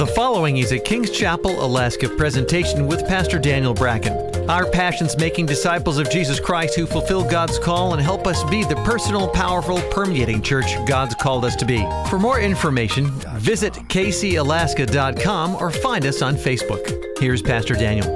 [0.00, 4.14] The following is a Kings Chapel, Alaska presentation with Pastor Daniel Bracken.
[4.48, 8.64] Our passion's making disciples of Jesus Christ who fulfill God's call and help us be
[8.64, 11.86] the personal, powerful, permeating church God's called us to be.
[12.08, 17.18] For more information, visit kcalaska.com or find us on Facebook.
[17.18, 18.06] Here's Pastor Daniel.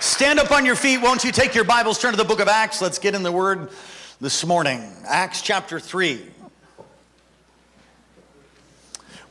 [0.00, 1.30] Stand up on your feet, won't you?
[1.30, 2.82] Take your Bibles, turn to the book of Acts.
[2.82, 3.70] Let's get in the Word
[4.20, 4.82] this morning.
[5.06, 6.31] Acts chapter 3.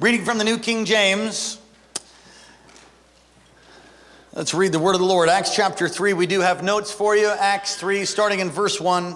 [0.02, 1.60] Reading from the New King James.
[4.34, 5.30] Let's read the word of the Lord.
[5.30, 6.14] Acts chapter 3.
[6.14, 7.28] We do have notes for you.
[7.28, 9.16] Acts 3, starting in verse 1.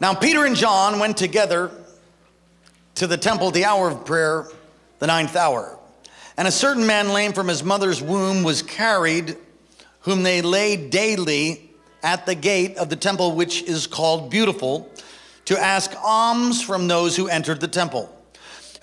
[0.00, 1.70] Now, Peter and John went together
[2.94, 4.48] to the temple at the hour of prayer,
[4.98, 5.78] the ninth hour.
[6.38, 9.36] And a certain man, lame from his mother's womb, was carried,
[10.00, 11.70] whom they laid daily
[12.02, 14.90] at the gate of the temple, which is called Beautiful,
[15.44, 18.10] to ask alms from those who entered the temple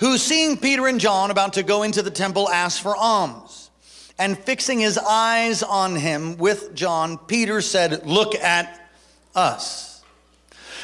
[0.02, 3.70] who, seeing Peter and John about to go into the temple, asked for alms.
[4.18, 8.90] And fixing his eyes on him with John, Peter said, Look at
[9.36, 10.04] us.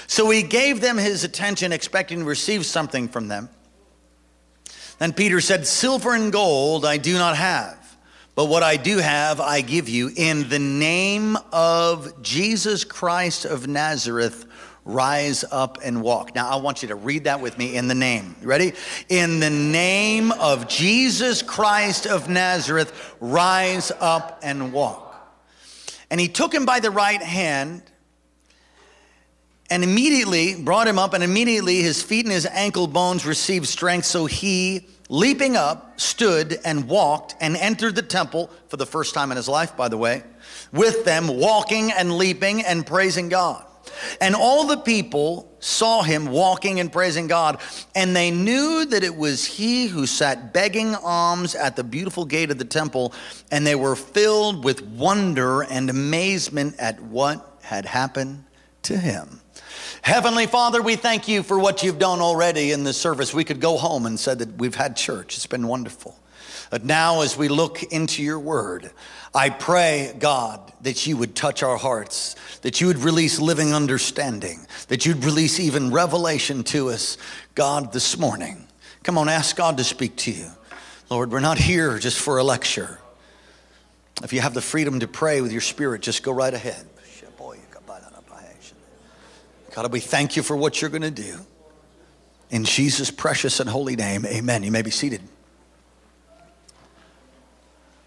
[0.05, 3.49] So he gave them his attention, expecting to receive something from them.
[4.99, 7.97] Then Peter said, Silver and gold I do not have,
[8.35, 10.11] but what I do have I give you.
[10.15, 14.46] In the name of Jesus Christ of Nazareth,
[14.87, 16.33] rise up and walk.
[16.33, 18.35] Now, I want you to read that with me in the name.
[18.41, 18.71] Ready?
[19.09, 25.03] In the name of Jesus Christ of Nazareth, rise up and walk.
[26.09, 27.83] And he took him by the right hand
[29.69, 34.05] and immediately brought him up, and immediately his feet and his ankle bones received strength.
[34.05, 39.29] So he, leaping up, stood and walked and entered the temple for the first time
[39.31, 40.23] in his life, by the way,
[40.71, 43.66] with them, walking and leaping and praising God.
[44.21, 47.59] And all the people saw him walking and praising God,
[47.95, 52.51] and they knew that it was he who sat begging alms at the beautiful gate
[52.51, 53.13] of the temple,
[53.51, 58.43] and they were filled with wonder and amazement at what had happened
[58.83, 59.41] to him.
[60.01, 63.33] Heavenly Father, we thank you for what you've done already in this service.
[63.33, 65.35] We could go home and said that we've had church.
[65.35, 66.17] It's been wonderful.
[66.69, 68.91] But now, as we look into your word,
[69.33, 74.65] I pray, God, that you would touch our hearts, that you would release living understanding,
[74.87, 77.17] that you'd release even revelation to us,
[77.55, 78.67] God, this morning.
[79.03, 80.47] Come on, ask God to speak to you.
[81.09, 82.99] Lord, we're not here just for a lecture.
[84.23, 86.85] If you have the freedom to pray with your spirit, just go right ahead.
[89.77, 91.37] God, we thank you for what you're going to do.
[92.49, 94.63] In Jesus' precious and holy name, amen.
[94.63, 95.21] You may be seated.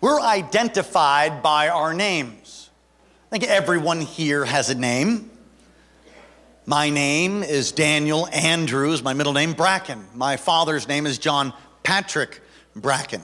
[0.00, 2.70] We're identified by our names.
[3.26, 5.30] I think everyone here has a name.
[6.64, 10.06] My name is Daniel Andrews, my middle name Bracken.
[10.14, 11.52] My father's name is John
[11.82, 12.40] Patrick
[12.74, 13.20] Bracken.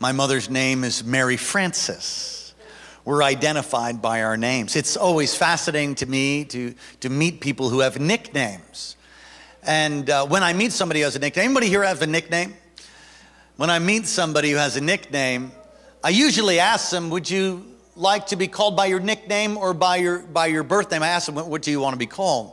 [0.00, 2.54] My mother's name is Mary Frances.
[3.06, 4.76] We're identified by our names.
[4.76, 8.96] It's always fascinating to me to, to meet people who have nicknames.
[9.62, 12.52] And uh, when I meet somebody who has a nickname, anybody here have a nickname?
[13.56, 15.52] When I meet somebody who has a nickname,
[16.02, 19.96] I usually ask them, would you like to be called by your nickname or by
[19.96, 21.02] your, by your birth name?
[21.02, 22.52] I ask them, what do you want to be called?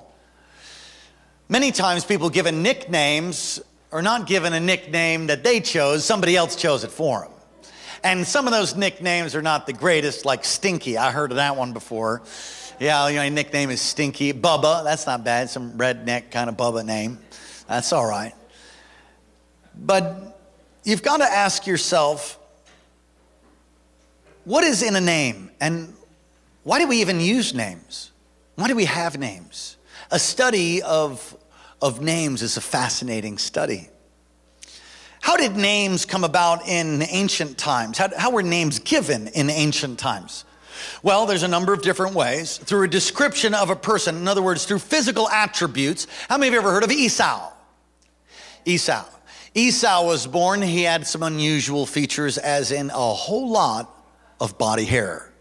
[1.48, 3.62] Many times people given nicknames
[3.94, 7.32] are not given a nickname that they chose, somebody else chose it for them.
[8.04, 10.98] And some of those nicknames are not the greatest, like Stinky.
[10.98, 12.24] I heard of that one before.
[12.82, 14.34] Yeah, you know, your nickname is Stinky.
[14.34, 15.50] Bubba, that's not bad.
[15.50, 17.18] Some redneck kind of Bubba name.
[17.68, 18.34] That's all right.
[19.74, 20.38] But
[20.84, 22.38] you've got to ask yourself,
[24.48, 25.94] what is in a name and
[26.64, 28.12] why do we even use names?
[28.56, 29.76] Why do we have names?
[30.10, 31.36] A study of,
[31.82, 33.90] of names is a fascinating study.
[35.20, 37.98] How did names come about in ancient times?
[37.98, 40.46] How, how were names given in ancient times?
[41.04, 42.58] Well, there's a number of different ways.
[42.58, 46.08] Through a description of a person, in other words, through physical attributes.
[46.30, 47.52] How many of you ever heard of Esau?
[48.64, 49.04] Esau.
[49.54, 53.97] Esau was born, he had some unusual features, as in a whole lot
[54.40, 55.32] of body hair.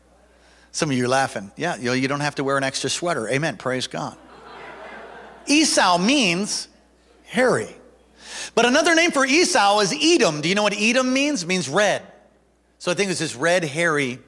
[0.72, 1.50] Some of you are laughing.
[1.56, 3.28] Yeah, you, know, you don't have to wear an extra sweater.
[3.28, 3.56] Amen.
[3.56, 4.16] Praise God.
[5.46, 6.68] Esau means
[7.24, 7.74] hairy.
[8.54, 10.40] But another name for Esau is Edom.
[10.40, 11.42] Do you know what Edom means?
[11.42, 12.02] It means red.
[12.78, 14.18] So I think it's this red, hairy,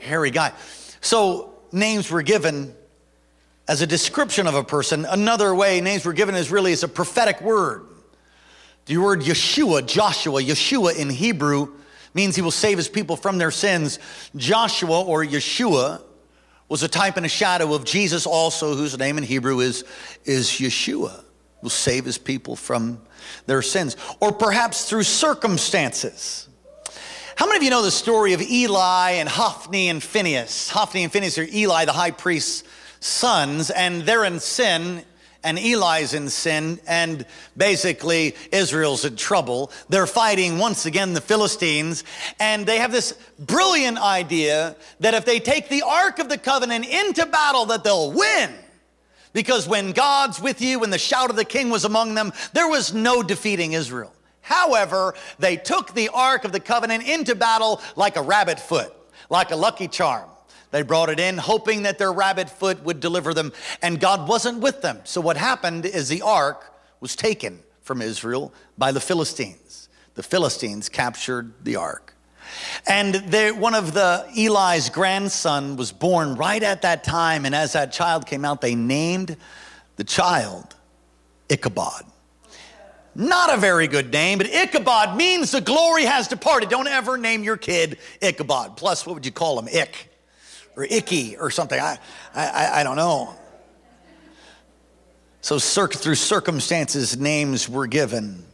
[0.00, 0.52] hairy guy.
[1.00, 2.74] So names were given
[3.66, 5.04] as a description of a person.
[5.04, 7.84] Another way names were given is really as a prophetic word.
[8.86, 11.74] The word Yeshua, Joshua, Yeshua in Hebrew
[12.14, 13.98] means he will save his people from their sins.
[14.36, 16.02] Joshua or Yeshua
[16.68, 19.84] was a type and a shadow of Jesus also, whose name in Hebrew is,
[20.24, 21.24] is Yeshua.
[21.62, 23.00] will save his people from
[23.46, 26.48] their sins, or perhaps through circumstances.
[27.36, 30.70] How many of you know the story of Eli and Hophni and Phineas?
[30.70, 32.64] Hophni and Phineas are Eli, the high priest's
[33.00, 35.04] sons, and they're in sin
[35.48, 37.24] and Eli's in sin, and
[37.56, 39.72] basically Israel's in trouble.
[39.88, 42.04] They're fighting once again the Philistines,
[42.38, 46.86] and they have this brilliant idea that if they take the Ark of the Covenant
[46.86, 48.52] into battle, that they'll win.
[49.32, 52.68] Because when God's with you, when the shout of the king was among them, there
[52.68, 54.12] was no defeating Israel.
[54.42, 58.92] However, they took the Ark of the Covenant into battle like a rabbit foot,
[59.30, 60.28] like a lucky charm.
[60.70, 64.60] They brought it in hoping that their rabbit foot would deliver them, and God wasn't
[64.60, 65.00] with them.
[65.04, 69.88] So, what happened is the ark was taken from Israel by the Philistines.
[70.14, 72.14] The Philistines captured the ark.
[72.86, 77.72] And they, one of the Eli's grandson was born right at that time, and as
[77.72, 79.36] that child came out, they named
[79.96, 80.74] the child
[81.48, 82.04] Ichabod.
[83.14, 86.68] Not a very good name, but Ichabod means the glory has departed.
[86.68, 88.76] Don't ever name your kid Ichabod.
[88.76, 89.66] Plus, what would you call him?
[89.66, 90.07] Ick
[90.78, 91.78] or icky or something.
[91.78, 91.98] I,
[92.34, 93.34] I, I don't know.
[95.40, 98.44] So, through circumstances, names were given.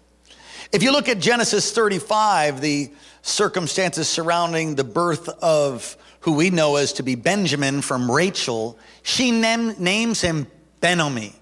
[0.73, 2.91] If you look at Genesis 35, the
[3.21, 9.31] circumstances surrounding the birth of who we know as to be Benjamin from Rachel, she
[9.31, 10.47] nam- names him
[10.81, 11.35] Benomi,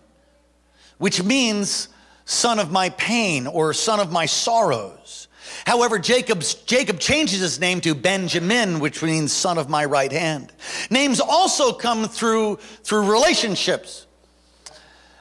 [0.98, 1.88] which means
[2.24, 5.28] son of my pain or son of my sorrows.
[5.66, 10.52] However, Jacob's, Jacob changes his name to Benjamin, which means son of my right hand.
[10.90, 14.06] Names also come through, through relationships.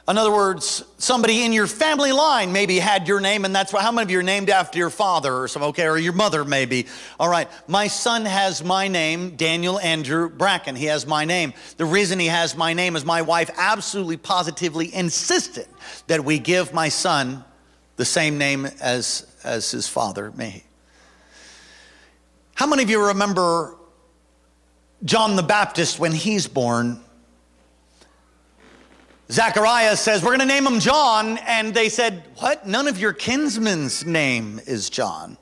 [0.08, 3.82] In other words, somebody in your family line maybe had your name, and that's why
[3.82, 6.44] how many of you are named after your father or some okay, or your mother
[6.44, 6.86] maybe.
[7.20, 10.74] All right, my son has my name, Daniel Andrew Bracken.
[10.74, 11.54] He has my name.
[11.76, 15.68] The reason he has my name is my wife absolutely positively insisted
[16.08, 17.44] that we give my son
[17.94, 20.64] the same name as, as his father, me.
[22.54, 23.76] How many of you remember
[25.04, 27.00] John the Baptist when he's born?
[29.30, 31.38] Zachariah says, We're going to name him John.
[31.38, 32.66] And they said, What?
[32.66, 35.38] None of your kinsman's name is John.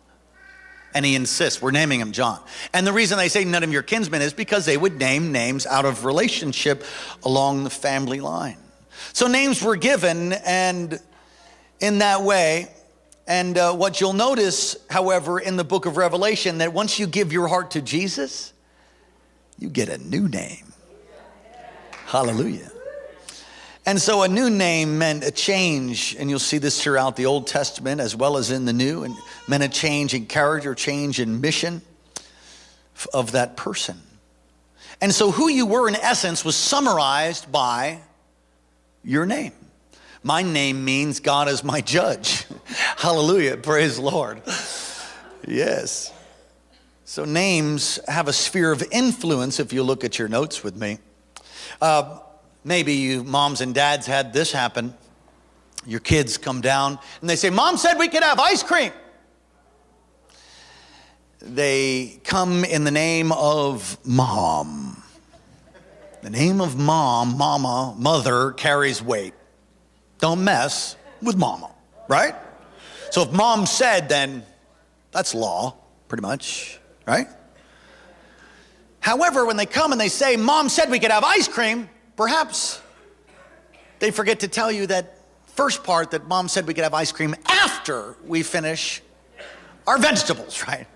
[0.94, 2.40] And he insists, We're naming him John.
[2.72, 5.66] And the reason they say none of your kinsmen is because they would name names
[5.66, 6.84] out of relationship
[7.24, 8.58] along the family line.
[9.12, 11.00] So names were given, and
[11.80, 12.68] in that way.
[13.30, 17.32] And uh, what you'll notice, however, in the book of Revelation, that once you give
[17.32, 18.52] your heart to Jesus,
[19.56, 20.72] you get a new name.
[22.06, 22.72] Hallelujah.
[23.86, 27.46] And so a new name meant a change, and you'll see this throughout the Old
[27.46, 29.14] Testament as well as in the New, and
[29.46, 31.82] meant a change in character, change in mission
[33.14, 34.02] of that person.
[35.00, 38.00] And so who you were in essence was summarized by
[39.04, 39.52] your name.
[40.24, 42.44] My name means God is my judge.
[42.96, 43.56] Hallelujah.
[43.56, 44.42] Praise Lord.
[45.46, 46.12] Yes.
[47.04, 50.98] So, names have a sphere of influence if you look at your notes with me.
[51.80, 52.20] Uh,
[52.62, 54.94] maybe you moms and dads had this happen.
[55.84, 58.92] Your kids come down and they say, Mom said we could have ice cream.
[61.40, 65.02] They come in the name of mom.
[66.22, 69.32] The name of mom, mama, mother carries weight.
[70.18, 71.70] Don't mess with mama,
[72.08, 72.34] right?
[73.10, 74.44] So if mom said, then
[75.10, 75.76] that's law,
[76.08, 77.26] pretty much, right?
[79.00, 82.80] However, when they come and they say, Mom said we could have ice cream, perhaps
[83.98, 87.12] they forget to tell you that first part that mom said we could have ice
[87.12, 89.02] cream after we finish
[89.86, 90.86] our vegetables, right?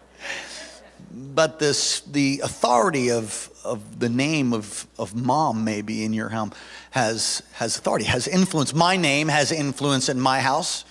[1.10, 6.52] But this, the authority of, of the name of, of mom, maybe in your home,
[6.90, 8.74] has, has authority, has influence.
[8.74, 10.84] My name has influence in my house.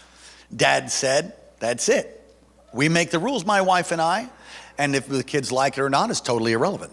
[0.55, 2.21] Dad said, that's it.
[2.73, 4.29] We make the rules, my wife and I,
[4.77, 6.91] and if the kids like it or not is totally irrelevant.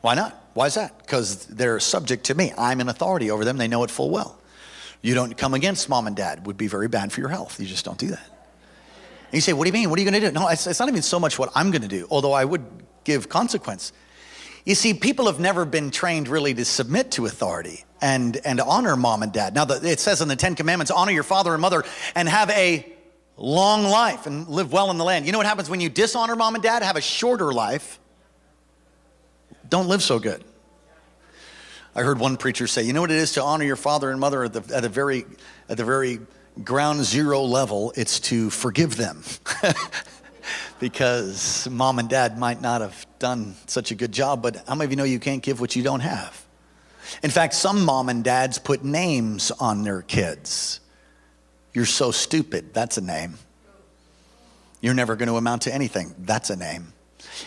[0.00, 0.40] Why not?
[0.54, 0.98] Why is that?
[0.98, 2.52] Because they're subject to me.
[2.56, 3.56] I'm an authority over them.
[3.56, 4.38] They know it full well.
[5.02, 6.38] You don't come against mom and dad.
[6.38, 7.58] It would be very bad for your health.
[7.60, 8.26] You just don't do that.
[9.26, 9.90] And you say, what do you mean?
[9.90, 10.32] What are you going to do?
[10.32, 12.64] No, it's, it's not even so much what I'm going to do, although I would
[13.02, 13.92] give consequence.
[14.64, 18.96] You see, people have never been trained really to submit to authority and, and honor
[18.96, 19.54] mom and dad.
[19.54, 21.84] Now, the, it says in the Ten Commandments, honor your father and mother
[22.14, 22.86] and have a
[23.38, 25.24] long life and live well in the land.
[25.24, 26.82] You know what happens when you dishonor mom and dad?
[26.82, 27.98] Have a shorter life.
[29.70, 30.44] Don't live so good.
[31.94, 34.20] I heard one preacher say, you know what it is to honor your father and
[34.20, 35.24] mother at the, at a very,
[35.70, 36.20] at the very
[36.62, 37.94] ground zero level?
[37.96, 39.22] It's to forgive them.
[40.78, 44.84] because mom and dad might not have done such a good job, but how many
[44.84, 46.43] of you know you can't give what you don't have?
[47.22, 50.80] In fact, some mom and dads put names on their kids.
[51.72, 52.72] You're so stupid.
[52.72, 53.34] That's a name.
[54.80, 56.14] You're never going to amount to anything.
[56.18, 56.92] That's a name.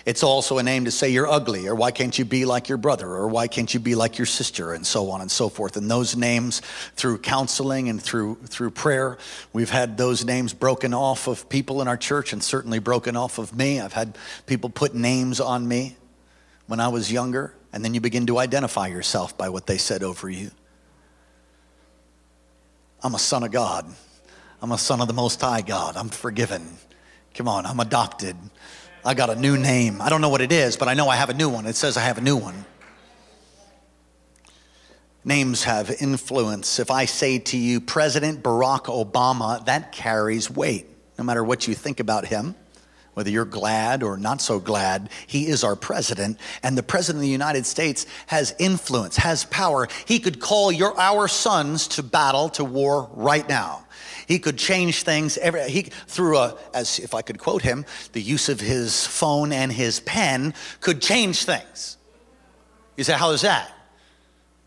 [0.06, 2.78] It's also a name to say you're ugly, or why can't you be like your
[2.78, 5.78] brother, or why can't you be like your sister, and so on and so forth.
[5.78, 6.62] And those names,
[6.96, 9.18] through counseling and through, through prayer,
[9.54, 13.38] we've had those names broken off of people in our church, and certainly broken off
[13.38, 13.80] of me.
[13.80, 15.96] I've had people put names on me
[16.68, 20.04] when I was younger, and then you begin to identify yourself by what they said
[20.04, 20.52] over you.
[23.04, 23.86] I'm a son of God.
[24.62, 25.96] I'm a son of the Most High God.
[25.96, 26.78] I'm forgiven.
[27.34, 28.36] Come on, I'm adopted.
[29.06, 30.02] I got a new name.
[30.02, 31.66] I don't know what it is, but I know I have a new one.
[31.66, 32.66] It says I have a new one.
[35.24, 36.80] Names have influence.
[36.80, 41.76] If I say to you, President Barack Obama, that carries weight, no matter what you
[41.76, 42.56] think about him
[43.18, 46.40] whether you're glad or not so glad, he is our president.
[46.62, 49.88] And the president of the United States has influence, has power.
[50.06, 53.88] He could call your, our sons to battle, to war right now.
[54.28, 58.22] He could change things every, he, through a, as if I could quote him, the
[58.22, 61.98] use of his phone and his pen could change things.
[62.98, 63.72] You say, how is that?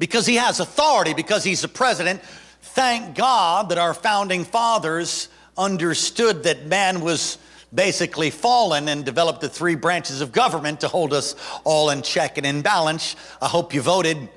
[0.00, 2.20] Because he has authority, because he's the president.
[2.62, 7.38] Thank God that our founding fathers understood that man was
[7.72, 11.34] basically fallen and developed the three branches of government to hold us
[11.64, 13.16] all in check and in balance.
[13.40, 14.28] I hope you voted.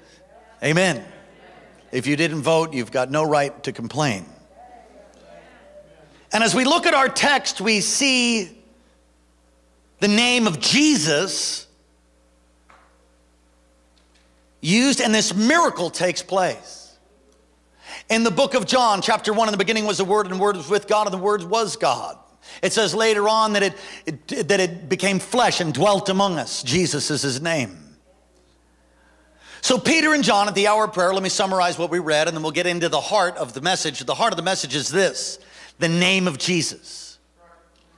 [0.63, 1.03] Amen.
[1.91, 4.25] If you didn't vote, you've got no right to complain.
[6.31, 8.57] And as we look at our text, we see
[9.99, 11.67] the name of Jesus
[14.59, 16.97] used, and this miracle takes place.
[18.09, 20.39] In the book of John, chapter 1, in the beginning was the Word, and the
[20.39, 22.17] Word was with God, and the Word was God.
[22.61, 23.73] It says later on that it,
[24.05, 26.63] it, that it became flesh and dwelt among us.
[26.63, 27.77] Jesus is his name.
[29.61, 32.27] So, Peter and John at the hour of prayer, let me summarize what we read
[32.27, 33.99] and then we'll get into the heart of the message.
[34.01, 35.39] The heart of the message is this
[35.79, 37.03] the name of Jesus.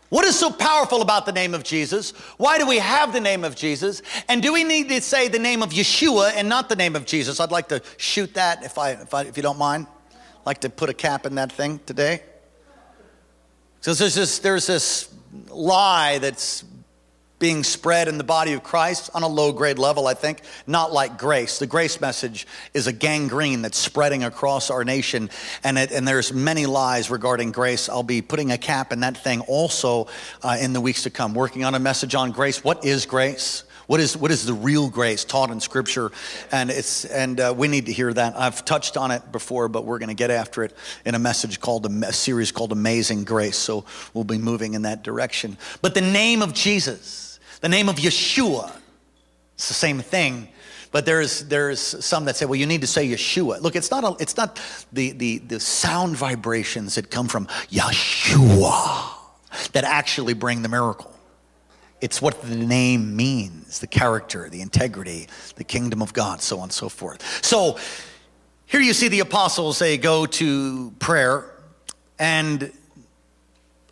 [0.09, 2.11] What is so powerful about the name of Jesus?
[2.37, 4.03] Why do we have the name of Jesus?
[4.29, 7.05] And do we need to say the name of Yeshua and not the name of
[7.05, 7.39] Jesus?
[7.39, 9.87] I'd like to shoot that if, I, if, I, if you don't mind.
[10.13, 12.21] I'd like to put a cap in that thing today.
[13.85, 15.13] So there's this, there's this
[15.51, 16.63] lie that's
[17.37, 20.91] being spread in the body of Christ on a low grade level, I think, not
[20.91, 21.59] like grace.
[21.59, 25.29] The grace message is a gangrene that's spreading across our nation,
[25.63, 27.87] and, it, and there's many lies regarding grace.
[27.87, 30.07] I'll be putting a cap in that thing also
[30.41, 32.63] uh, in the weeks to come, working on a message on grace.
[32.63, 33.65] What is grace?
[33.87, 36.11] What is, what is the real grace taught in Scripture?
[36.51, 38.35] And, it's, and uh, we need to hear that.
[38.35, 40.73] I've touched on it before, but we're going to get after it
[41.05, 43.57] in a message called, a, series called Amazing Grace.
[43.57, 45.57] So we'll be moving in that direction.
[45.81, 48.75] But the name of Jesus, the name of Yeshua,
[49.53, 50.49] it's the same thing
[50.91, 54.03] but there's there's some that say well you need to say yeshua look it's not
[54.03, 54.61] a, it's not
[54.93, 59.11] the, the the sound vibrations that come from yeshua
[59.71, 61.14] that actually bring the miracle
[62.05, 66.65] it's what the name means the character, the integrity, the kingdom of God, so on
[66.65, 67.43] and so forth.
[67.43, 67.79] So
[68.67, 71.51] here you see the apostles, they go to prayer
[72.19, 72.71] and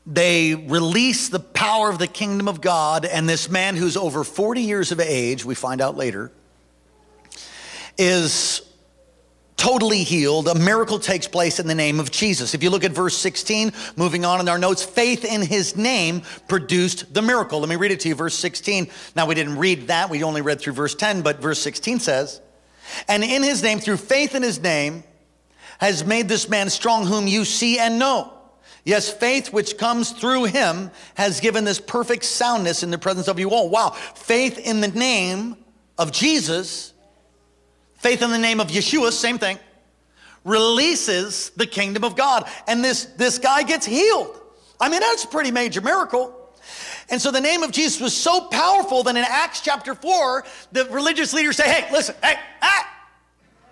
[0.06, 3.04] they release the power of the kingdom of God.
[3.04, 6.32] And this man who's over 40 years of age, we find out later,
[7.98, 8.62] is
[9.64, 10.50] totally healed.
[10.50, 12.54] A miracle takes place in the name of Jesus.
[12.54, 16.24] If you look at verse 16, moving on in our notes, faith in his name
[16.50, 17.62] produced the miracle.
[17.62, 18.90] Let me read it to you, verse 16.
[19.16, 22.42] Now, we didn't read that, we only read through verse 10, but verse 16 says,
[23.08, 25.06] And in his name, through faith in his name,
[25.78, 28.34] has made this man strong, whom you see and know.
[28.84, 33.40] Yes, faith which comes through him has given this perfect soundness in the presence of
[33.40, 33.70] you all.
[33.70, 35.56] Wow, faith in the name
[35.98, 36.93] of Jesus
[38.04, 39.58] Faith in the name of Yeshua, same thing,
[40.44, 42.50] releases the kingdom of God.
[42.68, 44.38] And this, this guy gets healed.
[44.78, 46.38] I mean, that's a pretty major miracle.
[47.08, 50.44] And so the name of Jesus was so powerful that in Acts chapter 4,
[50.74, 52.90] the religious leaders say, hey, listen, hey, ah,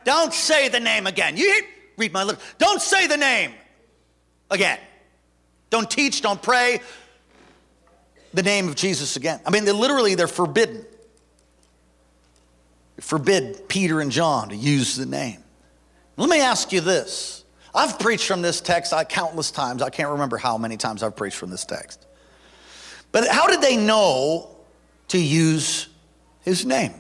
[0.06, 1.36] don't say the name again.
[1.36, 1.64] You
[1.98, 2.42] read my lips.
[2.58, 3.52] Don't say the name
[4.50, 4.80] again.
[5.72, 6.80] Don't teach, don't pray
[8.34, 9.42] the name of Jesus again.
[9.46, 10.86] I mean, they literally, they're forbidden
[13.02, 15.44] forbid Peter and John to use the name.
[16.18, 17.44] Let me ask you this.
[17.74, 19.82] I've preached from this text I, countless times.
[19.82, 22.06] I can't remember how many times I've preached from this text.
[23.12, 24.50] But how did they know
[25.10, 25.88] to use
[26.42, 26.94] his name?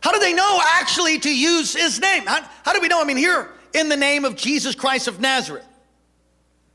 [0.00, 2.26] How did they know actually to use his name?
[2.26, 3.00] How, how do we know?
[3.00, 5.66] I mean, here, in the name of Jesus Christ of Nazareth.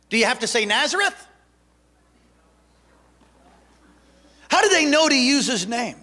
[0.10, 1.16] Do you have to say Nazareth?
[4.50, 5.96] How did they know to use his name?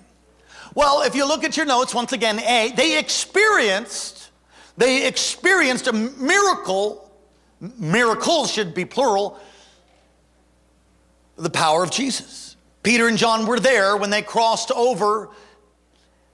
[0.75, 4.30] Well, if you look at your notes, once again, A, they experienced,
[4.76, 7.08] they experienced a miracle
[7.60, 9.38] miracles should be plural,
[11.37, 12.56] the power of Jesus.
[12.82, 15.30] Peter and John were there when they crossed over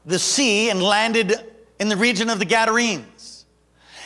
[0.06, 1.34] the sea and landed
[1.80, 3.46] in the region of the Gadarenes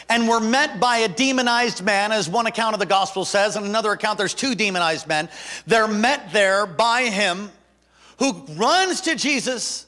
[0.08, 3.66] and were met by a demonized man, as one account of the gospel says, and
[3.66, 5.28] another account there's two demonized men.
[5.66, 7.50] They're met there by him
[8.18, 9.86] who runs to Jesus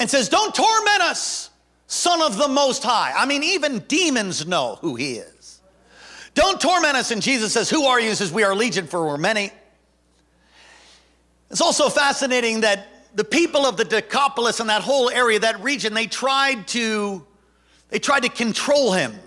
[0.00, 1.50] and says, Don't torment us,
[1.86, 3.12] Son of the Most High.
[3.16, 5.60] I mean, even demons know who he is.
[6.34, 7.10] Don't torment us.
[7.12, 8.08] And Jesus says, Who are you?
[8.08, 9.52] He says, We are legion, for we're many.
[11.50, 15.94] It's also fascinating that the people of the Decapolis and that whole area, that region,
[15.94, 17.24] they tried to
[17.90, 19.18] they tried to control him.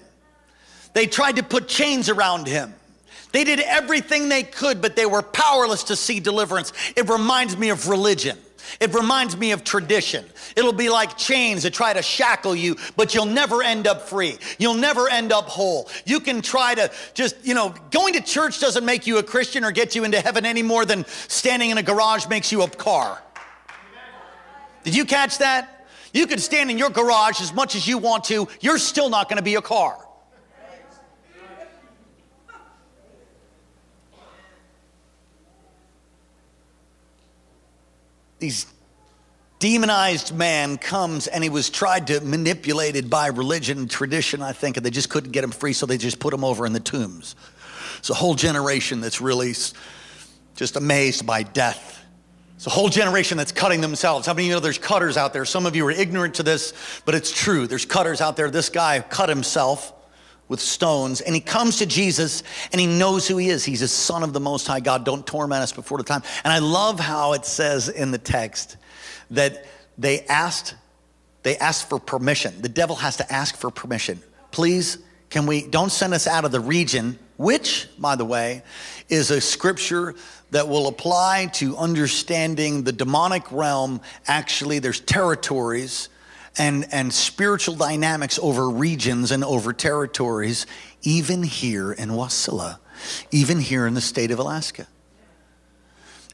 [0.94, 2.74] They tried to put chains around him.
[3.34, 6.72] They did everything they could, but they were powerless to see deliverance.
[6.96, 8.38] It reminds me of religion.
[8.80, 10.26] It reminds me of tradition.
[10.56, 14.38] It'll be like chains that try to shackle you, but you'll never end up free.
[14.58, 15.90] You'll never end up whole.
[16.06, 19.64] You can try to just, you know, going to church doesn't make you a Christian
[19.64, 22.70] or get you into heaven any more than standing in a garage makes you a
[22.70, 23.22] car.
[24.84, 25.88] Did you catch that?
[26.14, 29.30] You can stand in your garage as much as you want to, you're still not
[29.30, 29.98] going to be a car.
[38.44, 38.66] These
[39.60, 44.76] demonized man comes and he was tried to manipulated by religion and tradition i think
[44.76, 46.82] and they just couldn't get him free so they just put him over in the
[46.82, 47.38] tombs.
[48.00, 49.54] It's a whole generation that's really
[50.56, 52.04] just amazed by death.
[52.58, 54.28] It's a whole generation that's cutting themselves.
[54.28, 55.46] How many of you know there's cutters out there?
[55.46, 56.74] Some of you are ignorant to this
[57.06, 57.66] but it's true.
[57.66, 58.52] There's cutters out there.
[58.52, 59.94] This guy cut himself
[60.48, 63.64] with stones and he comes to Jesus and he knows who he is.
[63.64, 65.06] He's a son of the most high God.
[65.06, 66.24] Don't torment us before the time.
[66.44, 68.78] And I love how it says in the text
[69.32, 69.66] that
[69.98, 70.76] they asked
[71.44, 72.62] they asked for permission.
[72.62, 74.22] The devil has to ask for permission.
[74.52, 74.98] Please,
[75.30, 78.64] can we don't send us out of the region, which by the way
[79.10, 80.16] is a scripture
[80.52, 84.00] that will apply to understanding the demonic realm.
[84.28, 86.10] Actually, there's territories
[86.58, 90.66] and, and spiritual dynamics over regions and over territories,
[91.02, 92.80] even here in Wasilla,
[93.32, 94.88] even here in the state of Alaska.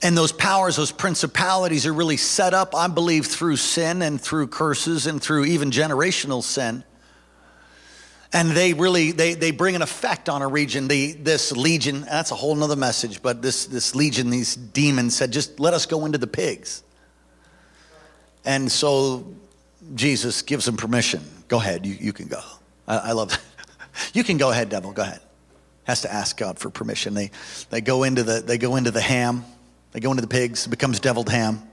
[0.01, 4.47] And those powers, those principalities are really set up, I believe, through sin and through
[4.47, 6.84] curses and through even generational sin.
[8.32, 10.88] And they really, they, they bring an effect on a region.
[10.88, 15.32] The, this legion, that's a whole nother message, but this, this legion, these demons said,
[15.32, 16.84] just let us go into the pigs.
[18.45, 19.36] And so
[19.95, 21.21] Jesus gives him permission.
[21.47, 22.41] Go ahead, you, you can go.
[22.88, 23.41] I, I love that.
[24.13, 25.21] you can go ahead, devil, go ahead.
[25.84, 27.13] Has to ask God for permission.
[27.13, 27.32] They,
[27.69, 29.43] they, go into the, they go into the ham,
[29.91, 31.63] they go into the pigs, it becomes deviled ham.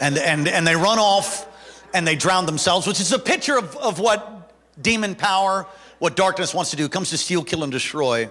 [0.00, 1.46] And, and, and they run off
[1.94, 5.66] and they drown themselves, which is a picture of, of what demon power,
[6.00, 8.28] what darkness wants to do, it comes to steal, kill, and destroy.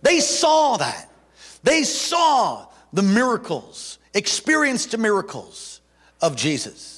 [0.00, 1.10] They saw that.
[1.62, 5.82] They saw the miracles, experienced miracles
[6.22, 6.95] of Jesus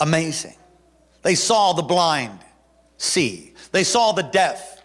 [0.00, 0.56] amazing.
[1.22, 2.38] They saw the blind
[2.96, 4.82] see, they saw the deaf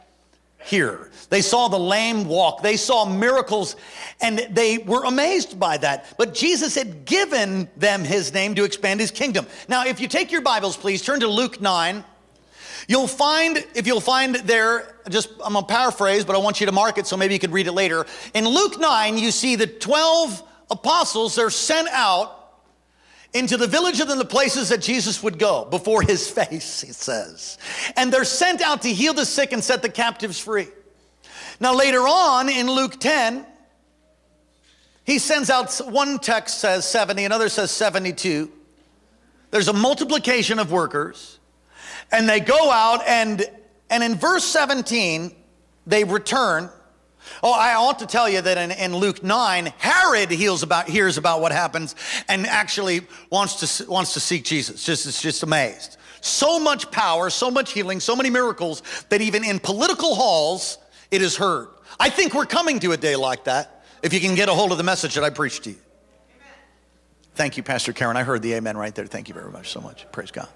[0.63, 3.75] hear, they saw the lame walk, they saw miracles,
[4.21, 6.13] and they were amazed by that.
[6.17, 9.47] But Jesus had given them his name to expand his kingdom.
[9.67, 12.03] Now, if you take your Bibles, please turn to Luke 9.
[12.87, 16.71] You'll find, if you'll find there, just I'm gonna paraphrase, but I want you to
[16.71, 18.05] mark it so maybe you could read it later.
[18.33, 22.44] In Luke 9, you see the 12 apostles, they're sent out
[23.35, 27.57] into the village and the places that Jesus would go before his face, it says.
[27.97, 30.69] And they're sent out to heal the sick and set the captives free.
[31.59, 33.45] Now, later on in Luke 10,
[35.03, 38.51] he sends out one text says 70, another says 72.
[39.51, 41.39] There's a multiplication of workers,
[42.11, 43.45] and they go out, and,
[43.89, 45.35] and in verse 17,
[45.85, 46.69] they return
[47.43, 51.17] Oh, I ought to tell you that in, in Luke 9, Herod hears about, hears
[51.17, 51.95] about what happens
[52.27, 54.83] and actually wants to, wants to seek Jesus.
[54.83, 55.97] Just, is just amazed.
[56.21, 60.77] So much power, so much healing, so many miracles that even in political halls,
[61.11, 61.67] it is heard.
[61.99, 64.71] I think we're coming to a day like that if you can get a hold
[64.71, 65.77] of the message that I preached to you.
[66.35, 66.53] Amen.
[67.35, 68.17] Thank you, Pastor Karen.
[68.17, 69.05] I heard the amen right there.
[69.05, 70.05] Thank you very much so much.
[70.11, 70.47] Praise God.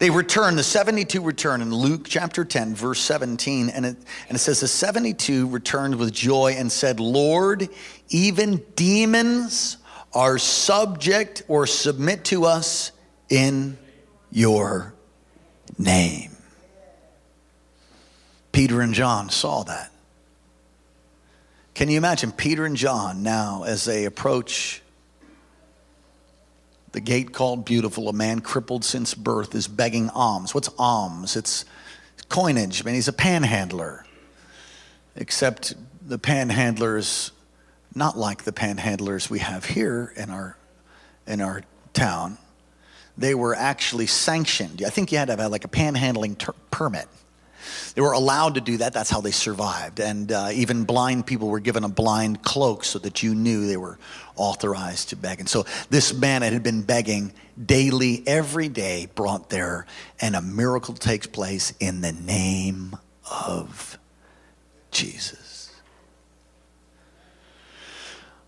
[0.00, 3.96] They return, the 72 return in Luke chapter 10, verse 17, and it,
[4.28, 7.68] and it says, The 72 returned with joy and said, Lord,
[8.08, 9.76] even demons
[10.14, 12.92] are subject or submit to us
[13.28, 13.76] in
[14.32, 14.94] your
[15.76, 16.30] name.
[18.52, 19.92] Peter and John saw that.
[21.74, 24.79] Can you imagine Peter and John now as they approach
[26.92, 30.54] the gate called Beautiful, a man crippled since birth is begging alms.
[30.54, 31.36] What's alms?
[31.36, 31.64] It's
[32.28, 32.82] coinage.
[32.82, 34.04] I mean, he's a panhandler,
[35.14, 35.74] except
[36.06, 37.30] the panhandlers,
[37.94, 40.56] not like the panhandlers we have here in our,
[41.26, 42.38] in our town.
[43.16, 44.82] They were actually sanctioned.
[44.84, 47.06] I think you had to have like a panhandling ter- permit.
[47.94, 48.92] They were allowed to do that.
[48.92, 50.00] That's how they survived.
[50.00, 53.76] And uh, even blind people were given a blind cloak so that you knew they
[53.76, 53.98] were
[54.36, 55.40] authorized to beg.
[55.40, 57.32] And so this man that had been begging
[57.64, 59.86] daily, every day, brought there,
[60.20, 62.96] and a miracle takes place in the name
[63.30, 63.98] of
[64.90, 65.72] Jesus.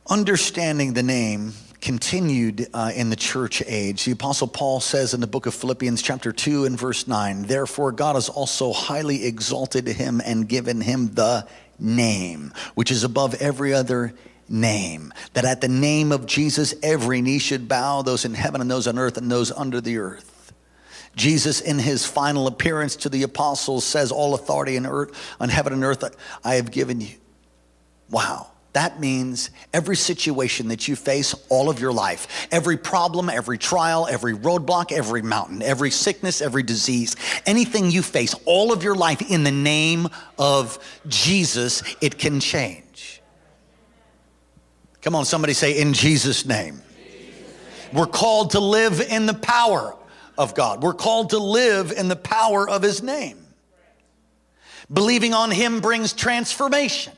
[0.09, 4.05] Understanding the name continued uh, in the church age.
[4.05, 7.91] The Apostle Paul says in the book of Philippians, chapter 2, and verse 9, Therefore
[7.91, 11.47] God has also highly exalted him and given him the
[11.79, 14.15] name, which is above every other
[14.49, 18.71] name, that at the name of Jesus every knee should bow, those in heaven and
[18.71, 20.53] those on earth and those under the earth.
[21.17, 25.73] Jesus, in his final appearance to the apostles, says, All authority in earth, on heaven
[25.73, 26.05] and earth
[26.45, 27.17] I have given you.
[28.09, 28.52] Wow.
[28.73, 34.07] That means every situation that you face all of your life, every problem, every trial,
[34.11, 39.31] every roadblock, every mountain, every sickness, every disease, anything you face all of your life
[39.31, 40.09] in the name
[40.39, 43.21] of Jesus, it can change.
[45.03, 46.81] Come on, somebody say, in Jesus' name.
[47.93, 49.95] We're called to live in the power
[50.39, 50.83] of God.
[50.83, 53.39] We're called to live in the power of His name.
[54.91, 57.13] Believing on Him brings transformation.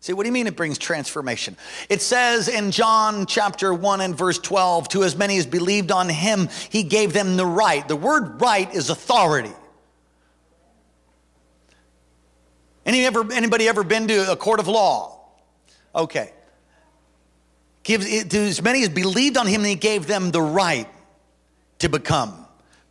[0.00, 1.58] See, what do you mean it brings transformation?
[1.90, 6.08] It says in John chapter 1 and verse 12, to as many as believed on
[6.08, 7.86] him, he gave them the right.
[7.86, 9.52] The word right is authority.
[12.86, 15.20] Any ever, anybody ever been to a court of law?
[15.94, 16.32] Okay.
[17.82, 20.88] Give, to as many as believed on him, he gave them the right
[21.80, 22.39] to become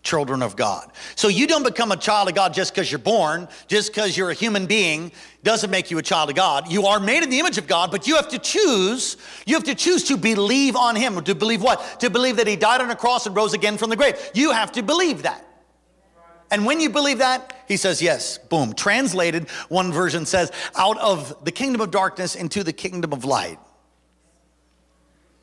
[0.02, 0.92] children of God.
[1.16, 4.32] So you don't become a child of God just because you're born, just because you're
[4.32, 5.12] a human being
[5.44, 6.72] doesn't make you a child of God.
[6.72, 9.66] You are made in the image of God, but you have to choose, you have
[9.66, 11.22] to choose to believe on him.
[11.24, 12.00] To believe what?
[12.00, 14.16] To believe that he died on a cross and rose again from the grave.
[14.34, 15.46] You have to believe that.
[16.52, 18.74] And when you believe that, he says, yes, boom.
[18.74, 23.60] Translated, one version says, out of the kingdom of darkness into the kingdom of light.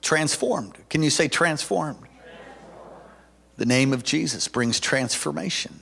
[0.02, 0.76] Transformed.
[0.88, 2.05] Can you say transformed?
[3.56, 5.80] The name of Jesus brings transformation.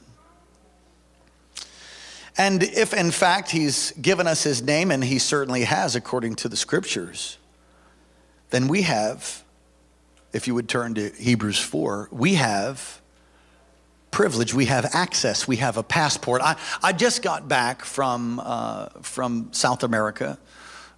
[2.36, 6.48] And if in fact he's given us his name, and he certainly has according to
[6.48, 7.38] the scriptures,
[8.50, 9.44] then we have,
[10.32, 13.00] if you would turn to Hebrews 4, we have
[14.10, 16.40] privilege, we have access, we have a passport.
[16.40, 20.38] I, I just got back from, uh, from South America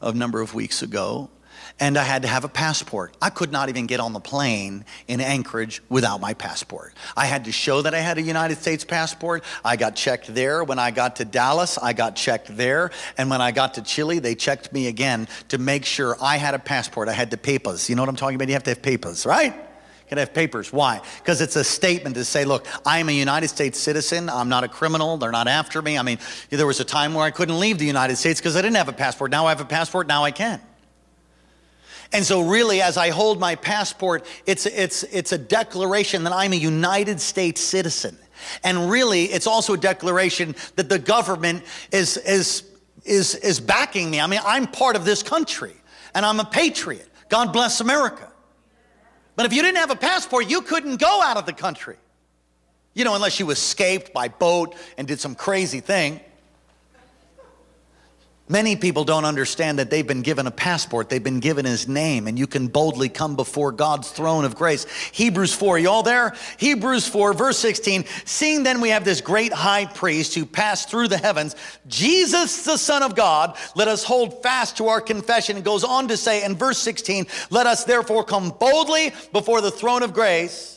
[0.03, 1.31] a number of weeks ago,
[1.79, 3.15] and I had to have a passport.
[3.21, 6.95] I could not even get on the plane in Anchorage without my passport.
[7.17, 9.45] I had to show that I had a United States passport.
[9.65, 10.65] I got checked there.
[10.65, 12.91] When I got to Dallas, I got checked there.
[13.19, 16.55] And when I got to Chile, they checked me again to make sure I had
[16.55, 17.09] a passport.
[17.09, 17.91] I had the papers.
[17.91, 18.49] You know what I'm talking about?
[18.49, 19.55] You have to have papers, right?
[19.55, 20.73] You can have papers.
[20.73, 21.03] Why?
[21.19, 24.31] Because it's a statement to say, look, I am a United States citizen.
[24.31, 25.19] I'm not a criminal.
[25.19, 25.99] They're not after me.
[25.99, 28.63] I mean, there was a time where I couldn't leave the United States because I
[28.63, 29.31] didn't have a passport.
[29.31, 30.07] Now I have a passport.
[30.07, 30.63] Now I can.
[32.13, 36.53] And so, really, as I hold my passport, it's, it's, it's a declaration that I'm
[36.53, 38.17] a United States citizen.
[38.63, 42.65] And really, it's also a declaration that the government is, is,
[43.05, 44.21] is, is backing me.
[44.21, 45.75] I mean, I'm part of this country
[46.15, 47.09] and I'm a patriot.
[47.29, 48.31] God bless America.
[49.35, 51.97] But if you didn't have a passport, you couldn't go out of the country.
[52.95, 56.21] You know, unless you escaped by boat and did some crazy thing.
[58.49, 62.29] Many people don't understand that they've been given a passport, they've been given his name,
[62.29, 64.87] and you can boldly come before God's throne of grace.
[65.11, 66.33] Hebrews 4, you all there?
[66.59, 68.05] Hebrews 4, verse 16.
[68.25, 71.57] Seeing then we have this great high priest who passed through the heavens,
[71.89, 75.57] Jesus, the Son of God, let us hold fast to our confession.
[75.57, 79.73] It goes on to say in verse 16, let us therefore come boldly before the
[79.73, 80.76] throne of grace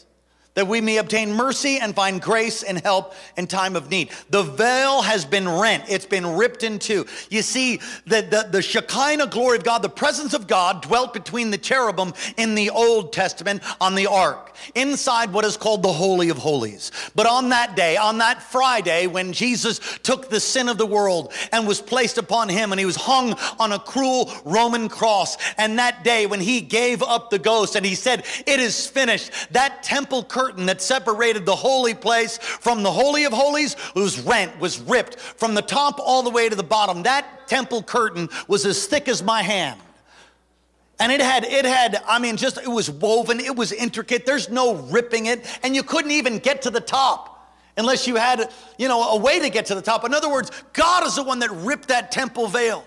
[0.55, 4.09] that we may obtain mercy and find grace and help in time of need.
[4.29, 7.05] The veil has been rent, it's been ripped in two.
[7.29, 11.51] You see, the, the, the Shekinah glory of God, the presence of God, dwelt between
[11.51, 16.29] the cherubim in the Old Testament on the ark, inside what is called the Holy
[16.29, 16.91] of Holies.
[17.15, 21.31] But on that day, on that Friday, when Jesus took the sin of the world
[21.51, 25.77] and was placed upon him, and he was hung on a cruel Roman cross, and
[25.77, 29.83] that day when he gave up the ghost and he said, It is finished, that
[29.83, 34.79] temple curtain that separated the holy place from the Holy of Holies was rent, was
[34.79, 37.03] ripped from the top all the way to the bottom.
[37.03, 39.79] That temple curtain was as thick as my hand.
[40.99, 44.25] And it had, it had, I mean, just, it was woven, it was intricate.
[44.25, 48.51] There's no ripping it, and you couldn't even get to the top unless you had,
[48.77, 50.03] you know, a way to get to the top.
[50.03, 52.85] In other words, God is the one that ripped that temple veil.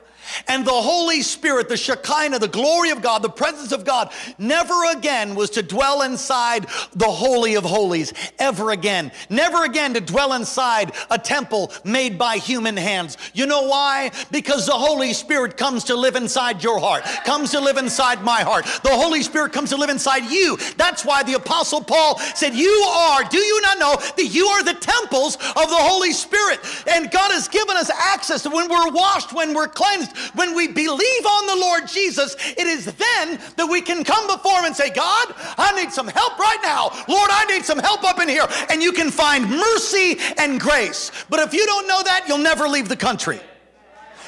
[0.48, 4.90] And the Holy Spirit, the Shekinah, the glory of God, the presence of God, never
[4.92, 9.12] again was to dwell inside the Holy of Holies, ever again.
[9.30, 13.16] Never again to dwell inside a temple made by human hands.
[13.34, 14.10] You know why?
[14.30, 18.42] Because the Holy Spirit comes to live inside your heart, comes to live inside my
[18.42, 18.64] heart.
[18.82, 20.56] The Holy Spirit comes to live inside you.
[20.76, 24.62] That's why the Apostle Paul said, You are, do you not know that you are
[24.62, 26.60] the temples of the Holy Spirit?
[26.92, 31.26] And God has given us access when we're washed, when we're cleansed, when we believe
[31.26, 34.90] on the Lord Jesus, it is then that we can come before Him and say,
[34.90, 36.90] God, I need some help right now.
[37.08, 38.46] Lord, I need some help up in here.
[38.68, 41.10] And you can find mercy and grace.
[41.30, 43.40] But if you don't know that, you'll never leave the country.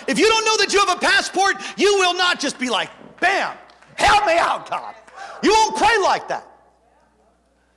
[0.09, 2.91] If you don't know that you have a passport, you will not just be like,
[3.21, 3.55] bam,
[3.97, 4.95] help me out, God.
[5.43, 6.47] You won't pray like that.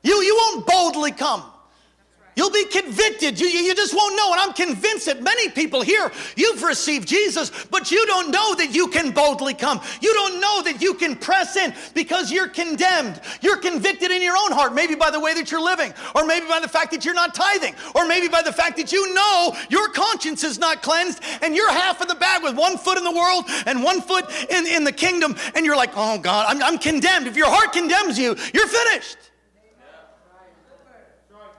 [0.03, 1.43] You, you won't boldly come.
[2.37, 3.39] You'll be convicted.
[3.39, 4.31] You, you just won't know.
[4.31, 8.75] And I'm convinced that many people here, you've received Jesus, but you don't know that
[8.75, 9.81] you can boldly come.
[10.01, 13.19] You don't know that you can press in because you're condemned.
[13.41, 16.45] You're convicted in your own heart, maybe by the way that you're living, or maybe
[16.47, 19.57] by the fact that you're not tithing, or maybe by the fact that you know
[19.69, 23.03] your conscience is not cleansed and you're half in the bag with one foot in
[23.03, 25.35] the world and one foot in, in the kingdom.
[25.55, 27.25] And you're like, oh God, I'm, I'm condemned.
[27.25, 29.17] If your heart condemns you, you're finished.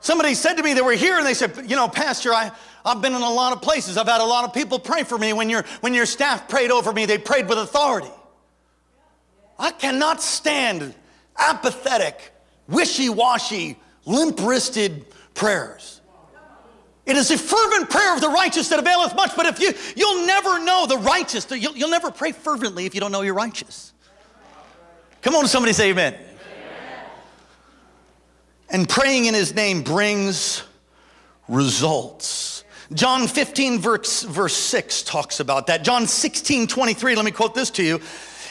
[0.01, 2.51] Somebody said to me, they were here and they said, You know, Pastor, I,
[2.85, 3.97] I've been in a lot of places.
[3.97, 5.33] I've had a lot of people pray for me.
[5.33, 8.11] When, your when your staff prayed over me, they prayed with authority.
[9.59, 10.95] I cannot stand
[11.37, 12.33] apathetic,
[12.69, 16.01] wishy washy, limp wristed prayers.
[17.07, 20.27] It is a fervent prayer of the righteous that availeth much, but if you, you'll
[20.27, 23.95] never know the righteous, you'll, you'll never pray fervently if you don't know you're righteous.
[25.23, 26.15] Come on, somebody say amen.
[28.71, 30.63] And praying in his name brings
[31.49, 32.65] results.
[32.93, 35.85] John 15, verse, verse 6 talks about that.
[35.85, 38.01] John 16, 23, let me quote this to you.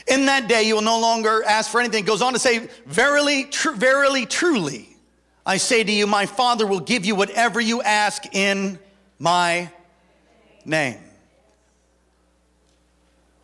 [0.08, 2.04] In that day, you will no longer ask for anything.
[2.04, 4.88] It goes on to say, Verily, tr- verily, truly,
[5.46, 8.80] I say to you, my Father will give you whatever you ask in
[9.20, 9.72] my
[10.66, 11.00] name.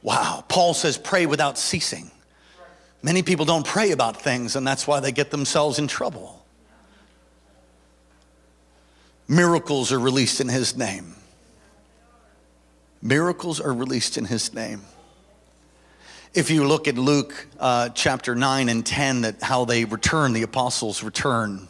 [0.02, 0.44] Wow.
[0.48, 2.12] Paul says, pray without ceasing.
[3.02, 6.43] Many people don't pray about things, and that's why they get themselves in trouble.
[9.34, 11.16] Miracles are released in his name.
[13.02, 14.82] Miracles are released in his name.
[16.36, 20.44] If you look at Luke uh, chapter 9 and 10, that how they return, the
[20.44, 21.68] apostles return.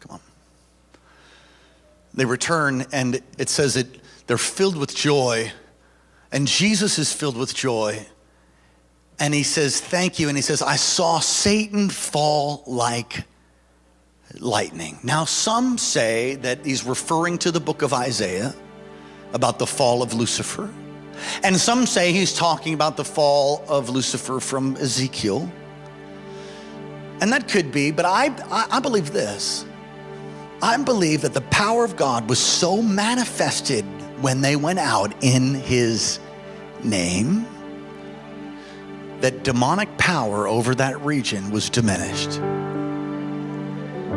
[0.00, 0.20] Come on.
[2.14, 3.86] They return, and it says that
[4.26, 5.52] they're filled with joy,
[6.32, 8.06] and Jesus is filled with joy.
[9.18, 10.28] And he says, Thank you.
[10.28, 13.24] And he says, I saw Satan fall like
[14.38, 14.98] lightning.
[15.02, 18.54] Now, some say that he's referring to the book of Isaiah
[19.32, 20.70] about the fall of Lucifer.
[21.42, 25.50] And some say he's talking about the fall of Lucifer from Ezekiel.
[27.20, 29.64] And that could be, but I, I, I believe this.
[30.62, 33.84] I believe that the power of God was so manifested
[34.20, 36.18] when they went out in his
[36.82, 37.46] name
[39.20, 42.40] that demonic power over that region was diminished.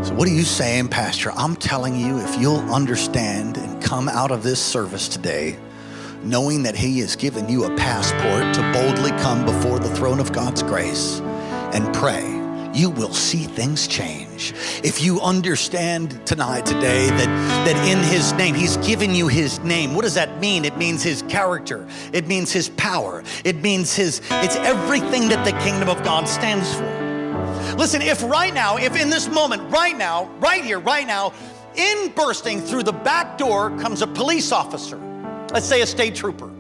[0.02, 1.32] So, what are you saying, Pastor?
[1.34, 5.58] I'm telling you, if you'll understand and come out of this service today,
[6.24, 10.34] knowing that He has given you a passport to boldly come before the throne of
[10.34, 11.20] God's grace
[11.74, 12.24] and pray,
[12.74, 14.54] you will see things change.
[14.84, 17.28] If you understand tonight, today, that,
[17.66, 19.94] that in His name, He's given you His name.
[19.94, 20.66] What does that mean?
[20.66, 25.58] It means His character, it means His power, it means His, it's everything that the
[25.60, 27.03] kingdom of God stands for.
[27.78, 31.34] Listen, if right now, if in this moment, right now, right here, right now,
[31.76, 34.98] in bursting through the back door comes a police officer,
[35.52, 36.52] let's say a state trooper.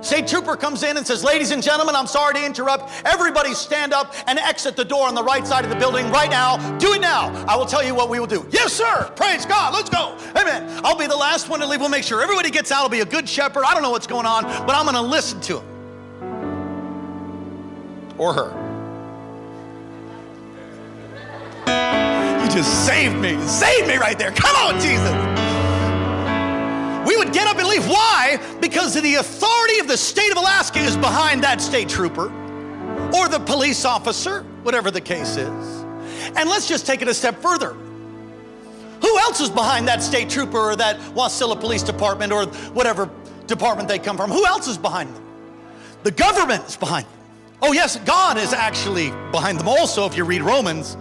[0.00, 2.90] State trooper comes in and says, Ladies and gentlemen, I'm sorry to interrupt.
[3.06, 6.28] Everybody stand up and exit the door on the right side of the building right
[6.28, 6.58] now.
[6.78, 7.32] Do it now.
[7.46, 8.46] I will tell you what we will do.
[8.50, 9.10] Yes, sir.
[9.16, 9.72] Praise God.
[9.72, 10.18] Let's go.
[10.38, 10.80] Amen.
[10.84, 11.80] I'll be the last one to leave.
[11.80, 12.82] We'll make sure everybody gets out.
[12.82, 13.64] I'll be a good shepherd.
[13.64, 15.64] I don't know what's going on, but I'm going to listen to him
[18.18, 18.63] or her.
[22.54, 23.36] Just saved me.
[23.46, 24.30] Saved me right there.
[24.30, 25.10] Come on, Jesus.
[27.08, 27.84] We would get up and leave.
[27.88, 28.40] Why?
[28.60, 32.26] Because the authority of the state of Alaska is behind that state trooper
[33.12, 35.84] or the police officer, whatever the case is.
[36.36, 37.72] And let's just take it a step further.
[37.72, 43.10] Who else is behind that state trooper or that Wasilla Police Department or whatever
[43.48, 44.30] department they come from?
[44.30, 45.24] Who else is behind them?
[46.04, 47.12] The government is behind them.
[47.62, 50.96] Oh, yes, God is actually behind them also, if you read Romans.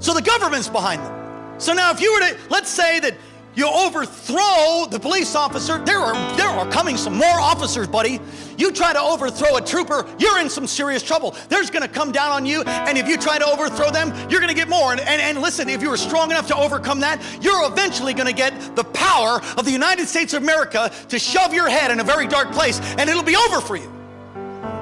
[0.00, 1.60] So the government's behind them.
[1.60, 3.14] So now, if you were to, let's say that
[3.54, 8.18] you overthrow the police officer, there are, there are coming some more officers, buddy.
[8.56, 11.34] You try to overthrow a trooper, you're in some serious trouble.
[11.48, 14.54] There's gonna come down on you, and if you try to overthrow them, you're gonna
[14.54, 14.92] get more.
[14.92, 18.32] And, and, and listen, if you were strong enough to overcome that, you're eventually gonna
[18.32, 22.04] get the power of the United States of America to shove your head in a
[22.04, 23.90] very dark place, and it'll be over for you.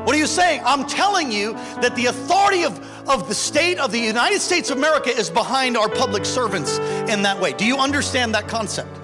[0.08, 0.62] What are you saying?
[0.64, 1.52] I'm telling you
[1.82, 2.78] that the authority of,
[3.08, 6.78] of the state of the United States of America is behind our public servants
[7.10, 7.52] in that way.
[7.52, 8.94] Do you understand that concept?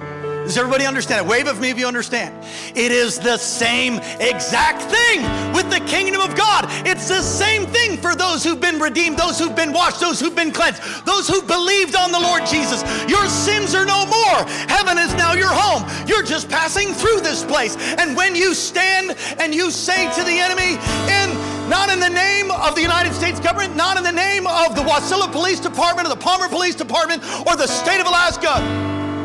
[0.44, 1.30] Does everybody understand it?
[1.30, 2.44] Wave of me if you understand.
[2.76, 5.22] It is the same exact thing
[5.54, 6.66] with the kingdom of God.
[6.86, 10.36] It's the same thing for those who've been redeemed, those who've been washed, those who've
[10.36, 12.82] been cleansed, those who believed on the Lord Jesus.
[13.08, 14.44] Your sins are no more.
[14.68, 15.88] Heaven is now your home.
[16.06, 17.78] You're just passing through this place.
[17.96, 20.76] And when you stand and you say to the enemy,
[21.08, 24.74] in not in the name of the United States government, not in the name of
[24.74, 28.60] the Wasilla Police Department or the Palmer Police Department or the state of Alaska,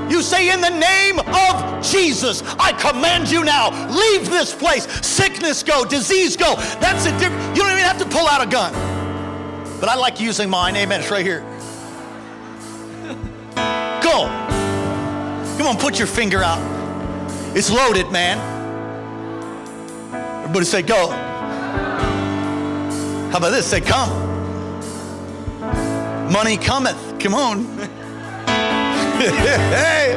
[0.09, 4.85] you say, In the name of Jesus, I command you now, leave this place.
[5.05, 6.55] Sickness go, disease go.
[6.79, 8.73] That's a different, you don't even have to pull out a gun.
[9.79, 10.75] But I like using mine.
[10.75, 10.99] Amen.
[10.99, 11.39] It's right here.
[14.03, 14.25] Go.
[15.57, 16.59] Come on, put your finger out.
[17.55, 18.37] It's loaded, man.
[20.43, 21.28] Everybody say, Go.
[23.31, 23.67] How about this?
[23.67, 24.09] Say, Come.
[26.31, 27.19] Money cometh.
[27.19, 27.63] Come on.
[29.19, 30.15] hey.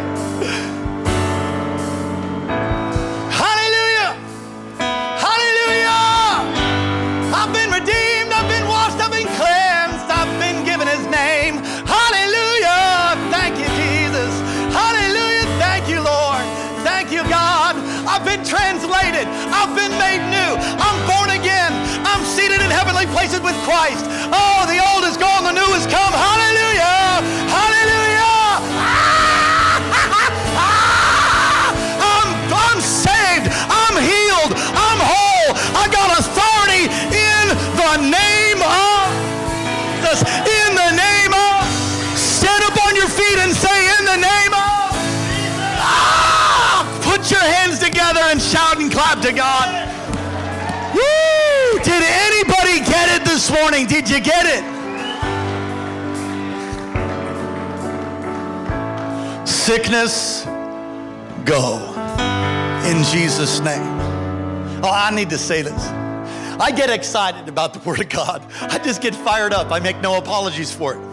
[23.63, 24.05] Christ.
[24.35, 25.45] Oh, the old is gone.
[25.45, 26.11] The new has come.
[26.11, 27.23] Hallelujah.
[27.47, 28.59] Hallelujah.
[28.83, 29.79] Ah!
[30.59, 31.71] Ah!
[32.03, 33.47] I'm, I'm saved.
[33.71, 34.53] I'm healed.
[34.75, 35.51] I'm whole.
[35.79, 37.45] I got authority in
[37.79, 39.33] the name of
[40.03, 40.27] Jesus.
[40.27, 41.63] In the name of.
[42.19, 44.91] Stand up on your feet and say, In the name of.
[45.79, 46.83] Ah!
[47.03, 49.82] Put your hands together and shout and clap to God.
[53.53, 53.87] Morning?
[53.87, 54.65] Did you get it?
[59.47, 60.45] Sickness,
[61.45, 61.93] go
[62.85, 64.01] in Jesus' name.
[64.83, 65.87] Oh, I need to say this.
[66.59, 68.45] I get excited about the Word of God.
[68.61, 69.71] I just get fired up.
[69.71, 71.13] I make no apologies for it.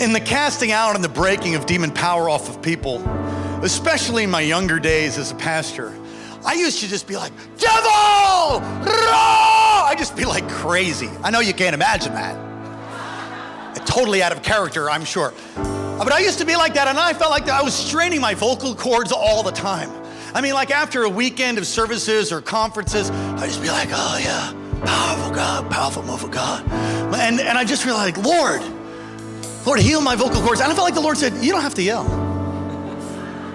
[0.00, 3.06] in the casting out and the breaking of demon power off of people,
[3.62, 5.94] especially in my younger days as a pastor,
[6.44, 8.60] I used to just be like, devil!
[8.90, 11.10] I just be like crazy.
[11.22, 12.48] I know you can't imagine that.
[13.86, 15.32] Totally out of character, I'm sure.
[15.54, 18.34] But I used to be like that, and I felt like I was straining my
[18.34, 19.90] vocal cords all the time.
[20.34, 24.18] I mean, like after a weekend of services or conferences, I just be like, oh
[24.22, 24.52] yeah,
[24.84, 26.64] powerful God, powerful move of God.
[27.14, 28.62] And, and I just realized, like, Lord,
[29.66, 30.60] Lord, heal my vocal cords.
[30.60, 32.06] And I felt like the Lord said, You don't have to yell.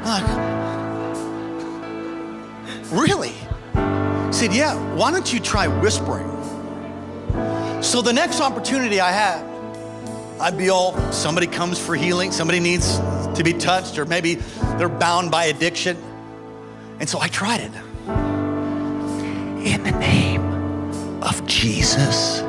[0.03, 0.54] I'm like,
[2.91, 3.29] really?
[3.29, 6.31] He said, Yeah, why don't you try whispering?
[7.81, 9.43] So the next opportunity I had,
[10.39, 14.35] I'd be all, somebody comes for healing, somebody needs to be touched, or maybe
[14.77, 15.97] they're bound by addiction.
[16.99, 17.71] And so I tried it.
[19.65, 20.41] In the name
[21.23, 22.41] of Jesus,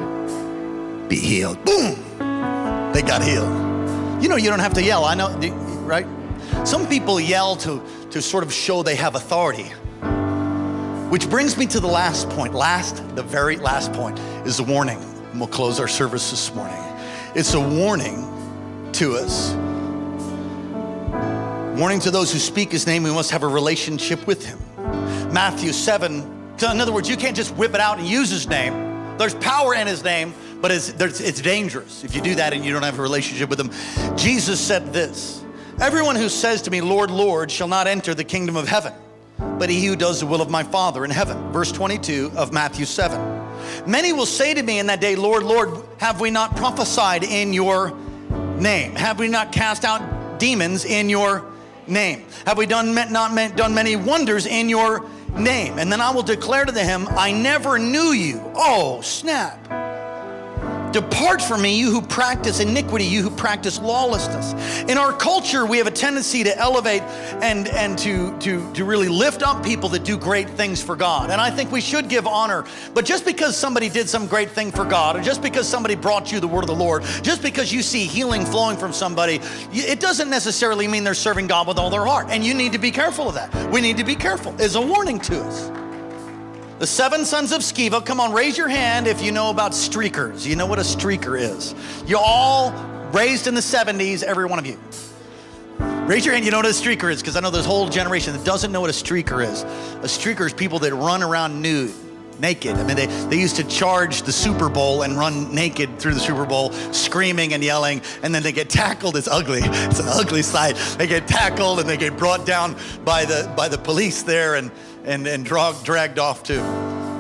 [1.09, 1.65] be healed.
[1.65, 2.07] Boom!
[2.97, 3.51] they got healed.
[4.23, 5.05] You know, you don't have to yell.
[5.05, 5.37] I know,
[5.85, 6.07] right?
[6.65, 9.71] Some people yell to, to sort of show they have authority.
[11.11, 12.55] Which brings me to the last point.
[12.55, 14.99] Last, the very last point is a warning.
[15.31, 16.83] And we'll close our service this morning.
[17.35, 18.23] It's a warning
[18.93, 19.55] to us.
[21.79, 24.59] Warning to those who speak his name, we must have a relationship with him.
[25.33, 26.15] Matthew 7.
[26.15, 29.17] In other words, you can't just whip it out and use his name.
[29.19, 32.73] There's power in his name, but it's, it's dangerous if you do that and you
[32.73, 33.71] don't have a relationship with Him.
[34.17, 35.45] Jesus said this
[35.81, 38.93] Everyone who says to me, Lord, Lord, shall not enter the kingdom of heaven,
[39.39, 41.53] but he who does the will of my Father in heaven.
[41.53, 43.45] Verse 22 of Matthew 7.
[43.87, 47.53] Many will say to me in that day, Lord, Lord, have we not prophesied in
[47.53, 47.97] your
[48.59, 48.95] name?
[48.95, 51.45] Have we not cast out demons in your
[51.87, 52.25] name?
[52.47, 55.79] Have we done not done many wonders in your name?
[55.79, 58.41] And then I will declare to him, I never knew you.
[58.55, 59.86] Oh, snap.
[60.97, 64.55] Depart from me, you who practice iniquity, you who practice lawlessness.
[64.85, 67.03] In our culture, we have a tendency to elevate
[67.43, 71.31] and, and to, to, to really lift up people that do great things for God.
[71.31, 72.65] And I think we should give honor.
[72.95, 76.33] But just because somebody did some great thing for God, or just because somebody brought
[76.33, 79.39] you the word of the Lord, just because you see healing flowing from somebody,
[79.73, 82.29] it doesn't necessarily mean they're serving God with all their heart.
[82.31, 83.71] And you need to be careful of that.
[83.71, 85.86] We need to be careful, is a warning to us.
[86.79, 90.45] The seven sons of Sceva, come on, raise your hand if you know about streakers.
[90.45, 91.75] You know what a streaker is.
[92.07, 92.71] You all
[93.13, 94.79] raised in the 70s, every one of you.
[96.07, 97.89] Raise your hand, you know what a streaker is, because I know there's a whole
[97.89, 99.63] generation that doesn't know what a streaker is.
[99.63, 101.95] A streaker is people that run around nude,
[102.39, 102.77] naked.
[102.77, 106.21] I mean, they, they used to charge the Super Bowl and run naked through the
[106.21, 109.17] Super Bowl, screaming and yelling, and then they get tackled.
[109.17, 109.61] It's ugly.
[109.63, 110.77] It's an ugly sight.
[110.99, 114.71] They get tackled and they get brought down by the by the police there, and
[115.07, 116.59] and, and drag, dragged off to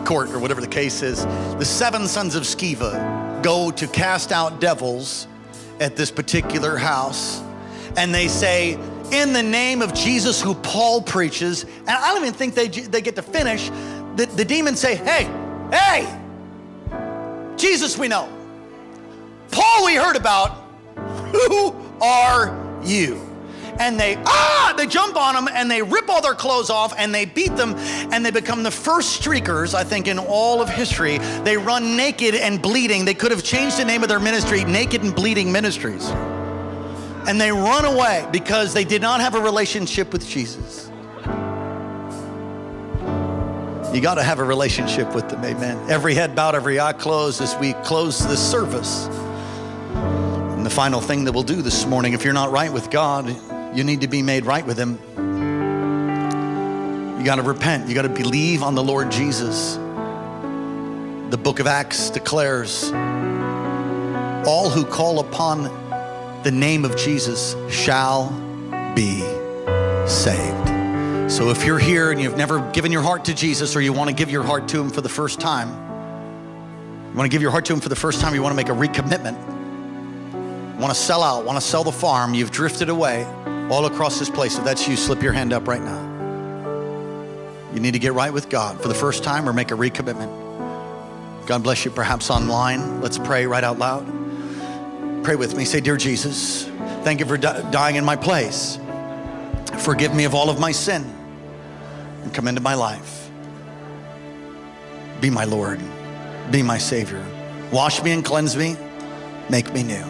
[0.04, 1.24] court or whatever the case is.
[1.24, 5.26] The seven sons of Sceva go to cast out devils
[5.80, 7.40] at this particular house,
[7.96, 8.78] and they say,
[9.12, 13.00] in the name of Jesus who Paul preaches, and I don't even think they, they
[13.00, 13.68] get to finish,
[14.16, 15.24] the, the demons say, hey,
[15.70, 16.22] hey,
[17.56, 18.28] Jesus we know.
[19.50, 20.50] Paul we heard about,
[21.32, 23.25] who are you?
[23.78, 27.14] And they ah they jump on them and they rip all their clothes off and
[27.14, 27.74] they beat them
[28.12, 31.18] and they become the first streakers i think in all of history.
[31.18, 33.04] They run naked and bleeding.
[33.04, 36.08] They could have changed the name of their ministry naked and bleeding ministries.
[37.28, 40.90] And they run away because they did not have a relationship with jesus.
[43.94, 45.90] You got to have a relationship with them amen.
[45.90, 49.06] Every head bowed every eye closed as we close this service.
[49.96, 53.34] And the final thing that we'll do this morning if you're not right with god
[53.76, 54.98] you need to be made right with Him.
[57.18, 57.88] You got to repent.
[57.88, 59.74] You got to believe on the Lord Jesus.
[61.30, 62.90] The book of Acts declares
[64.46, 65.64] all who call upon
[66.42, 68.30] the name of Jesus shall
[68.94, 69.20] be
[70.06, 71.30] saved.
[71.30, 74.08] So if you're here and you've never given your heart to Jesus or you want
[74.08, 75.68] to give your heart to Him for the first time,
[77.10, 78.56] you want to give your heart to Him for the first time, you want to
[78.56, 79.36] make a recommitment,
[80.74, 83.26] you want to sell out, want to sell the farm, you've drifted away
[83.70, 84.58] all across this place.
[84.58, 86.14] If that's you, slip your hand up right now.
[87.74, 91.46] You need to get right with God for the first time or make a recommitment.
[91.46, 93.00] God bless you, perhaps online.
[93.00, 94.04] Let's pray right out loud.
[95.24, 95.64] Pray with me.
[95.64, 96.64] Say, Dear Jesus,
[97.02, 98.78] thank you for di- dying in my place.
[99.78, 101.04] Forgive me of all of my sin
[102.22, 103.30] and come into my life.
[105.20, 105.80] Be my Lord,
[106.50, 107.24] be my Savior.
[107.72, 108.76] Wash me and cleanse me,
[109.50, 110.04] make me new.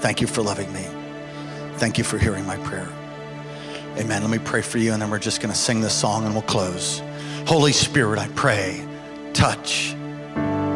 [0.00, 0.95] Thank you for loving me.
[1.78, 2.88] Thank you for hearing my prayer.
[3.98, 4.22] Amen.
[4.22, 6.34] Let me pray for you, and then we're just going to sing this song and
[6.34, 7.02] we'll close.
[7.46, 8.86] Holy Spirit, I pray,
[9.34, 9.94] touch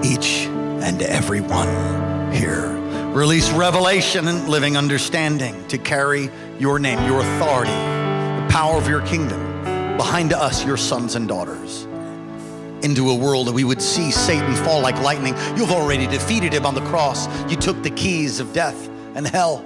[0.02, 2.68] each and every one here.
[3.12, 9.00] Release revelation and living understanding to carry your name, your authority, the power of your
[9.06, 11.84] kingdom behind us, your sons and daughters,
[12.82, 15.34] into a world that we would see Satan fall like lightning.
[15.56, 17.26] You've already defeated him on the cross.
[17.50, 19.64] You took the keys of death and hell.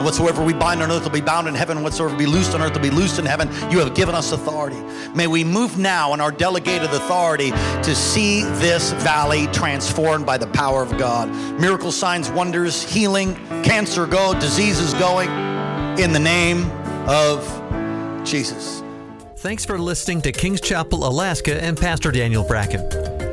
[0.00, 2.62] And whatsoever we bind on earth will be bound in heaven, whatsoever be loosed on
[2.62, 3.48] earth will be loosed in heaven.
[3.70, 4.80] You have given us authority.
[5.14, 10.46] May we move now in our delegated authority to see this valley transformed by the
[10.46, 11.28] power of God.
[11.60, 15.28] Miracle signs, wonders, healing, cancer go, diseases going,
[15.98, 16.70] in the name
[17.06, 17.44] of
[18.24, 18.82] Jesus.
[19.36, 23.19] Thanks for listening to Kings Chapel, Alaska, and Pastor Daniel Bracken.